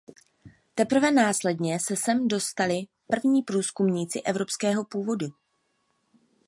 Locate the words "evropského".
4.21-4.85